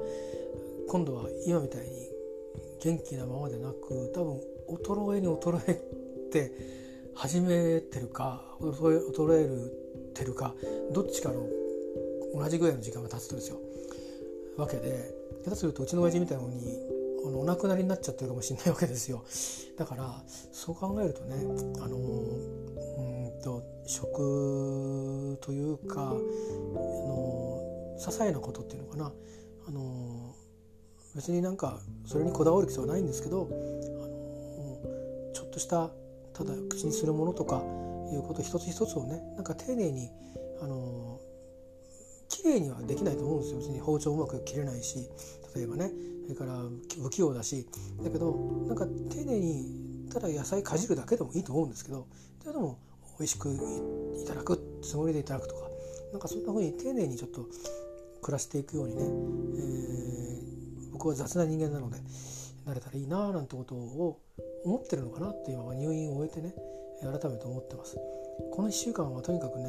[0.88, 2.08] 今度は今みたいに
[2.80, 6.52] 元気なままでなく多分衰えに衰えて
[7.14, 10.54] 始めてるか衰えるてるか
[10.92, 11.46] どっちかの
[12.34, 13.58] 同じぐらいの時間が経つとですよ。
[14.56, 16.78] わけで下手するとうちの親父みたいなのに
[17.26, 19.24] あのお亡くなりになっちゃってるかもしれないわけですよ。
[19.76, 21.36] だからそう考えるとね
[21.80, 29.12] あのうんと食というかあの些細なことっていうのかな。
[29.68, 30.34] あの
[31.16, 33.48] 別になんかそれにこだわる必要はないんですけど
[35.36, 35.90] ちょっとした
[36.32, 37.62] ただ口にするものとか
[38.10, 40.08] いうこと一つ一つをねなんか丁寧に
[40.62, 41.20] あの
[42.30, 43.58] 綺麗にはできないと思うんですよ。
[43.58, 45.10] 別に包丁うまく切れないし
[45.54, 45.92] 例えばね。
[46.24, 46.58] それから
[47.02, 47.66] 不器用だし。
[48.02, 48.32] だけど
[48.66, 52.06] なんか丁寧にただ野菜かじるだけでもいいと思うんですけど
[52.40, 52.78] それでも
[53.18, 55.66] 美味しくいただくつもりでいただくとか。
[56.12, 57.46] なんかそんな風に丁寧にちょっと
[58.22, 61.98] 暮らしていくようにね、えー、僕は雑な人間なので
[62.64, 64.20] なれたらいいななんてことを
[64.66, 66.52] 思ってるのかなって今は入院を終えてね
[67.00, 67.96] 改めて思ってます。
[68.52, 69.68] この1週間はとにかくね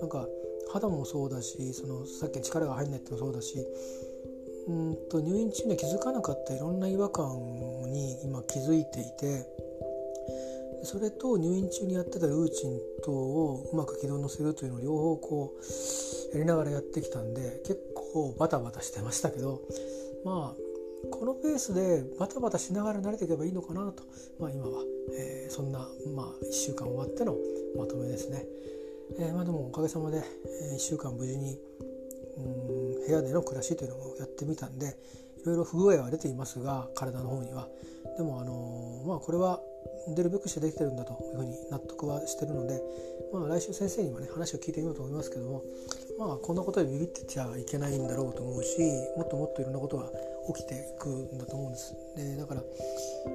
[0.00, 0.26] なんか
[0.72, 3.54] 肌もそうだしそのさっき力が入んないってもそうだし
[4.68, 7.26] うんと入院中には気づかなかったいろんな違和感
[7.92, 9.46] に今気づいていて
[10.82, 15.54] それと入院中にやってたルーチン等をうまく軌道に乗せるというのを両方こ
[16.32, 19.62] うやりながらやってきたんで結構バタバタしてましたけど
[20.24, 20.67] まあ
[21.10, 24.02] このペースでバタバタしながら慣れていけばいいのかなと、
[24.40, 24.82] まあ、今は、
[25.16, 25.78] えー、そんな、
[26.14, 27.36] まあ、1週間終わっての
[27.76, 28.44] まとめですね。
[29.18, 31.58] えー、まあ、でもおかげさまで、えー、1週間無事に
[32.36, 34.96] うん部屋での暮らしというのをやってみたんで
[35.42, 37.68] いろいろ不具合は出ていますが体の方には。
[38.16, 39.60] でも、あのまあ、これは
[40.14, 42.80] 出るべくしてできてるんだというふうに納得はしてるので、
[43.32, 45.62] まあ、来週先生にもね話を聞いてみようと思いますけども
[46.18, 48.78] まあこんなことでビビってちゃいけないんだろうと思うし
[49.16, 50.10] もっともっといろんなことが
[50.54, 51.94] 起きていくんだと思うんです。
[52.16, 52.62] でだから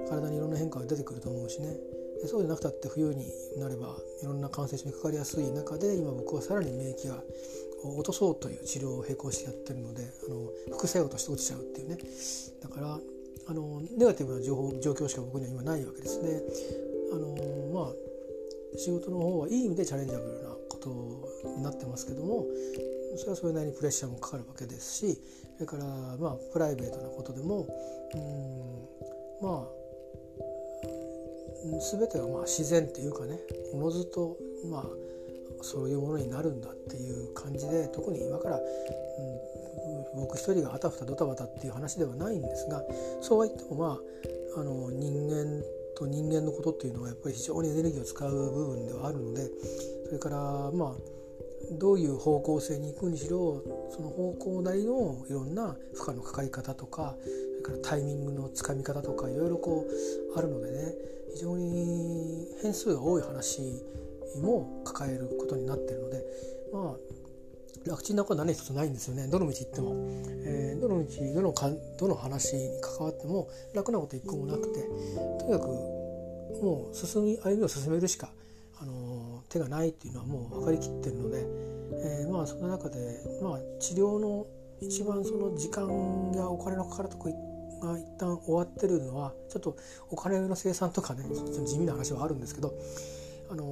[0.10, 1.78] 体にいろんな変化が出てくると思うしね。
[2.21, 7.21] でそうでなくたって冬になればいろんな感染症にかかりやすい中で今僕はさらに免疫が
[7.84, 11.97] 落とそうという治療を並行してやってるのであの副作用として落ちちゃうっていうね。
[12.62, 12.99] だから
[13.45, 16.41] あのネガティブな情報状況しか僕には今ないわけですね。
[17.12, 17.36] あの
[17.73, 17.93] まあ
[18.78, 22.45] 仕事の方はいい意味でチャレンジャブルなことになってますけども
[23.17, 25.21] それはそれなりにプレッシャーもかかるわけですし
[25.56, 25.84] それから
[26.18, 27.68] まあプライベートなことでも
[28.16, 29.84] うんまあ
[31.92, 33.39] 全てがまあ自然っていうかね
[33.74, 34.38] おのずと
[34.70, 34.86] まあ
[35.62, 42.84] そういうものになるんだっていう感じで特に今から、うん、僕一人があたふたドタバタっていう話ではないんですが
[43.22, 44.00] そうは言ってもま
[44.58, 45.63] ああの人間
[45.96, 49.50] と人間のことっていうのはやっぱり非常にエネルギーを使う部分ではあるので
[50.06, 50.38] それから
[50.72, 51.12] まあ
[51.71, 57.15] どういう方向性に行くにしろその方向なりのいろんな負荷のかかり方とか
[57.63, 59.86] それからタイミングのつかみ方とかいろいろこ
[60.36, 60.93] うあるのでね
[61.34, 63.62] 非常に変数が多い話
[64.41, 66.23] も抱えることになってるので
[66.73, 69.28] まあ楽ちんなことは何一つないんですよね。
[69.28, 69.93] どの道行っても、
[70.45, 74.84] えー、どの道どのかどの話に関わっても楽なこと一個もなくて
[75.39, 75.67] とにかく
[76.62, 78.30] もう進み歩みを進めるしか、
[79.54, 81.46] 手がないっていうのはもう分かりきってるので、
[82.04, 82.98] えー、まあその中で、
[83.42, 84.48] まあ、治療の
[84.82, 85.88] 一番その時間
[86.36, 87.30] やお金のかかるとこ
[87.82, 89.78] が一旦終わってるのはちょっと
[90.10, 91.24] お金の生産とかね
[91.66, 92.74] 地味な話はあるんですけど
[93.50, 93.63] あの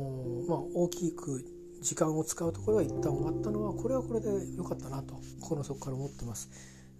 [0.47, 1.43] まあ、大きく
[1.81, 6.49] 時間を使うところは一旦終わったのはこれはこれで良かったなと心の底から思ってます。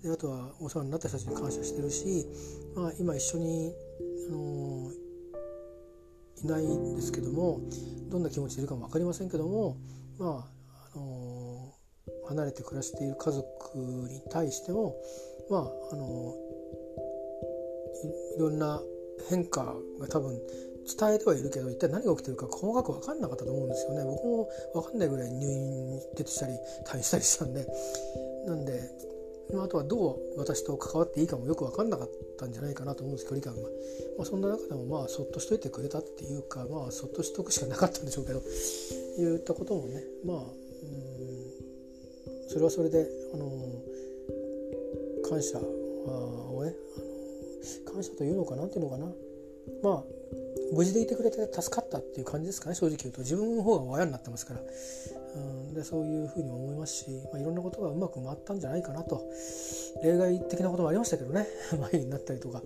[0.02, 2.26] であとはお世話になった人たちに感謝してるし、
[2.76, 3.72] まあ、今一緒に、
[4.30, 4.90] あの
[6.44, 7.62] いないんですけども
[8.10, 9.78] どんな気持ちでいるかも分かりませんけども、
[10.20, 10.52] まあ
[10.94, 11.74] あの
[12.28, 14.96] 離れて暮らしている家族に対しても、
[15.50, 15.62] まあ
[15.94, 16.34] あの
[18.38, 18.82] いろんな
[19.30, 20.40] 変化が多分
[21.00, 24.04] 伝えてはいるけど一体何が起きてるか細かく分かんなかったと思うんですよね。
[24.04, 26.54] 僕も分かんないぐらい入院出てしたり
[26.86, 27.68] 退院したりしたんで。
[28.46, 28.90] なんで
[29.60, 33.70] あとはどう私と関わっていいかもよく分かんなかったんじゃないかなと思うんです距離感が、
[34.18, 38.42] まあ、そんな中でもまあそっとしといてくれたっていうかまあそっとしとくしかなかったんでしょうけど
[39.18, 40.44] 言ったこともねまあうん
[42.50, 43.50] それはそれであの
[45.30, 47.02] 感謝をねあ
[47.88, 49.06] の感謝というのかなっていうのかな。
[49.84, 50.21] まあ
[50.74, 53.22] 無事でいてくれて助かったっていう感じですかね正直言うと。
[53.22, 59.22] 自分の方が親になってますから、うん、でそういうふうに思いますし、まあ、いろんなことがうまく回ったんじゃないかなと。
[60.04, 61.48] 例外的なこともありましたけどね。
[61.92, 62.62] 前になったりとか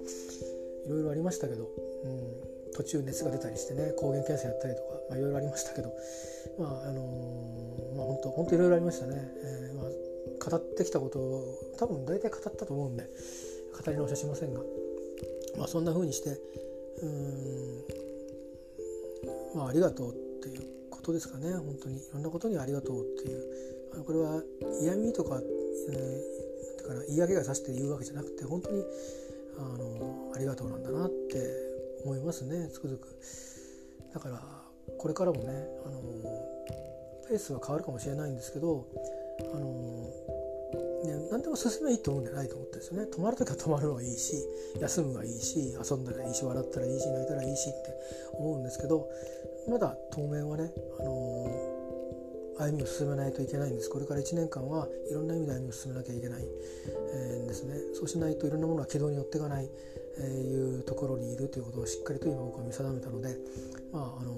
[0.86, 5.92] いろいろありましたけど、うん、途中熱が出たりしてね抗原検査やったりとか、まあ、いろいろありましたけど。
[6.60, 11.44] まああのー、まあ本当本当いろいろありましたね、えー、まあ、語ってきたことを
[11.78, 14.62] 多分大体語ったと思うんで語り直しはしませんが、
[15.58, 16.38] まあ、そんな風にして
[17.02, 17.84] うん。
[19.56, 21.54] まあありがとうっていうことですかね。
[21.54, 21.98] 本当に。
[21.98, 24.04] いろんなことにありがとうっていう。
[24.06, 24.42] これは
[24.82, 25.40] 嫌味とか、
[25.90, 28.84] えー、だから言い訳がさして言うわけじゃなくて本当に
[29.58, 31.38] あのありがとうなんだなって
[32.04, 32.70] 思いますね。
[32.70, 33.08] つくづく。
[34.14, 34.42] だから
[34.98, 36.02] これからもねあの
[37.30, 38.86] ペースは変わるかもしれないんですけど
[39.54, 40.05] あの、
[41.32, 43.10] 何でも進めばいいと思うんじゃないと思ってるんですよね。
[43.12, 44.36] 止まる時は止まるのがいいし
[44.80, 47.94] 休むがいいし遊んだらいいし笑ったらいいし泣いたらいいしって
[48.34, 49.08] 思うんですけど
[49.68, 53.90] まだ当面はね、あのー、歩みを進めないといけないんです。
[53.90, 57.74] これから1年間はいろんな意味で歩みを進めなきゃいけない、えー、ですね。
[57.94, 59.70] そうしないといろんなものが軌道に乗っていかない、
[60.20, 63.36] えー、いうところにいるということをしっかりと今僕は見定めたので、
[63.92, 64.34] まああの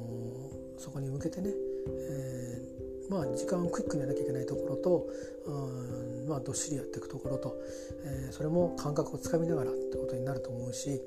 [0.78, 1.50] ー、そこに向けてね、
[1.89, 5.08] えー、まあ時間をクイックにやらなきゃいけないところと、
[5.46, 7.58] うんまあ、どっしりやっていくところと、
[8.04, 11.02] えー、それも感覚をつかみながらってことになると思うし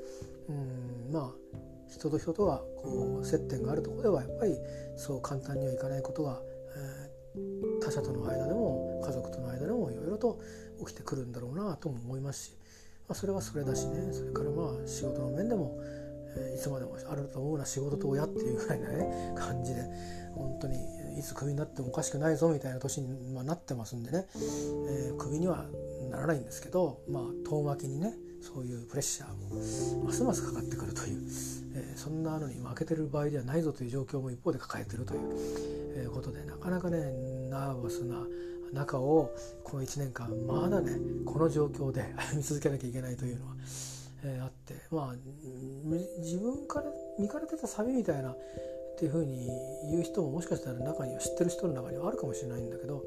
[0.48, 1.56] うんまあ
[1.88, 4.56] 人と人とはこう接点があるところではやっぱり
[4.96, 6.40] そう簡単にはいかないことが、
[6.76, 10.38] えー、他者との間でも家族との間でもいろいろと
[10.86, 12.52] 起きてくるんだろうなとも思いますし、
[13.08, 14.12] まあ、それはそれだしね。
[14.12, 15.78] それからまあ仕事の面でも、
[16.56, 20.20] いつまでもあると思うな仕事と親っていうぐらいなね感じで。
[20.34, 20.76] 本当に
[21.18, 25.64] いつクビになってもおかしくないぞみたいな年に、まあ、なってますんでね、えー、クビには
[26.10, 31.20] ならないんですけど、まあ、遠巻きにねそういうプレッシャーもますますかかってくるという、
[31.74, 35.20] えー、そんなのに負けてる場合ではないぞという状況も一方で抱えてるという、
[35.96, 36.98] えー、ことでなかなかね
[37.50, 38.24] ナーバスな
[38.72, 39.30] 中を
[39.64, 40.92] この1年間まだね
[41.26, 43.54] この状況で歩み続けなきゃいけないというのは、
[44.24, 45.14] えー、あってまあ
[46.18, 46.86] 自分から
[47.18, 48.36] 見かれてたサビみたいなっ
[48.98, 49.48] ていうふうに
[49.90, 53.02] 言う人ももしかしたら中には知ってる人の中にはあるかもしれないんだけど、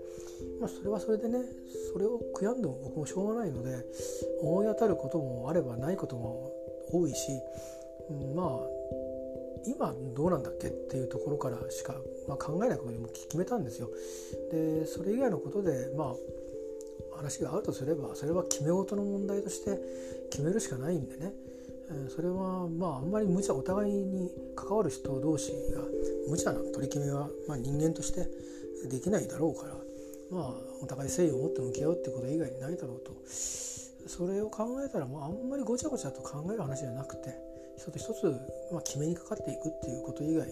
[0.60, 1.40] まあ、それはそれでね
[1.94, 3.86] それを悔やんでも僕もしょうがないので
[4.42, 6.52] 思い当たることもあればないことも
[6.92, 7.32] 多いし、
[8.36, 8.84] まあ
[9.66, 11.96] 今どうなんだっけっていうところからしか、
[12.28, 13.90] まあ、考えないことにも決めたんですよ。
[14.52, 16.16] でそれ以外のことでまあ
[17.24, 19.80] 話が合うとすればそれは決め事の問題として
[20.30, 21.32] 決めるしかないんでね。
[22.10, 25.82] それはまああんまり無茶お互いに関わる人同士が
[26.28, 28.28] 無茶な取り決めは、まあ、人間として
[28.90, 29.76] できないだろうから
[30.32, 33.12] まあお互い誠意を持って向き合うってこと以外にないだろうと。
[33.28, 37.34] それを考えたらもうあんまりごちゃごちゃと考える話じゃなくて
[37.78, 38.26] 一つ一つ、
[38.72, 40.48] まあ、決めにかかっていくっていうこと以外、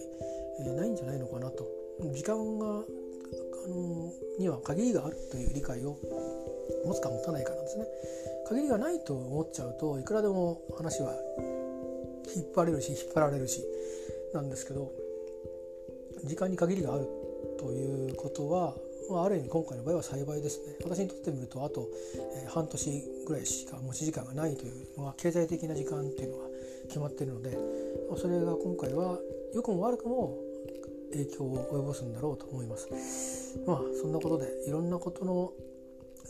[0.60, 1.66] えー、ないんじゃないのかなと。
[2.14, 5.96] 時間があのには限りがあるという理解を
[6.84, 7.86] 持つか持たないかなんですね。
[8.48, 11.14] 限りがないと思っちゃうといくらでも話は
[12.36, 13.64] 引っ張れるし引っ張られるし
[14.34, 14.92] なんですけど
[16.24, 17.08] 時間に限りがある
[17.58, 18.74] ということは、
[19.10, 21.88] まあ、ある意味今回の場合は幸いですね私にとってみるとあと、
[22.44, 26.44] え、半年ぐらいしか持ち時間がないというのは経済的な時間っていうのが
[26.88, 27.56] 決まっているので、
[28.08, 29.18] まあ、それが今回は
[29.54, 30.36] 良くも悪くも
[31.12, 33.58] 影響を及ぼすんだろうと思います。
[33.66, 35.52] まあそんなことでいろんなことの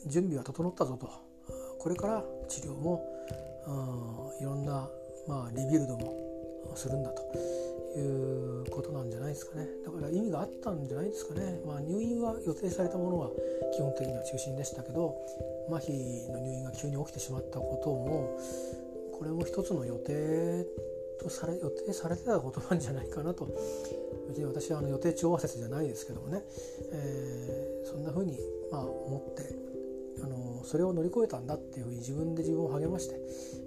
[0.07, 1.09] 準備は整ったぞと。
[1.78, 3.05] これから治療も
[4.40, 4.88] いろんな、
[5.26, 7.22] まあ、リビルドもするんだと。
[7.94, 9.66] いうことなんじゃないですかね。
[9.84, 13.28] だから意味があったんじゃないですかね、まあ、入院は予定されたものは
[13.74, 15.14] 基本的には中心でしたけど
[15.68, 18.38] 麻痺の入院が急に起きてしまったことも
[19.18, 20.64] これも一つの予定
[21.20, 23.46] とされ予定されてたことなんじゃないかなと。
[24.28, 26.42] 別に私はあの予定調和説じゃないですけどもね、
[26.92, 28.38] えー、そんな風に
[28.70, 29.61] まあ思って
[30.22, 33.16] あのそれを乗り越えたんだっていうふうに自分で自分を励まして、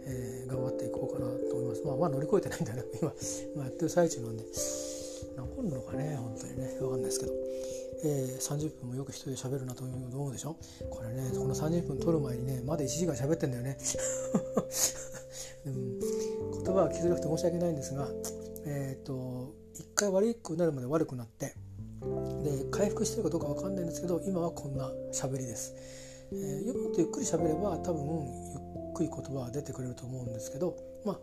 [0.05, 1.83] えー、頑張っていこうかなと思います。
[1.85, 2.83] まあまあ乗り越えてないんだよね。
[3.01, 3.13] 今
[3.55, 4.43] 今やってる最中なんで。
[5.37, 6.77] 残るのかね本当にね。
[6.79, 7.33] 分かんないですけど、
[8.03, 10.55] えー、30分もよく一人で喋るなと思うでしょ？
[10.89, 13.77] これねこの30分撮る前にねまだ1時間喋ってんだよね、
[15.65, 15.73] 言
[16.65, 18.07] 葉は聞きづらくて申し訳ないんですが
[18.65, 21.55] えっ、ー、と一回悪くなるまで悪くなって
[22.43, 25.73] で回復してるかどうか分かんないんですけど今はこんな喋りです。
[26.31, 31.19] えー、もっとゆっくり喋れば多分ゆっくり言葉は出てくれると思うんですけどまあ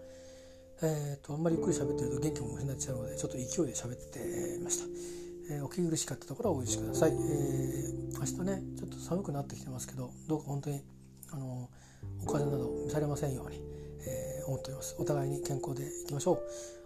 [0.85, 10.83] えーと、あんまりゆっくり喋ってると元気も失っちゃうのでちょっと勢いで喋ってました、えー、お聞き苦しかったところはお許しください、えー、明日ねちょっと寒くなってきてますけどどうか本当に
[11.33, 11.71] あの
[12.23, 13.63] お風邪など召されませんように、
[14.07, 14.97] えー、思っております。
[14.99, 16.43] お互いに健康でいきましょう。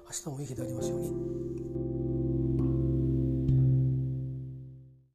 [0.06, 2.65] 明日もいい日でありますように。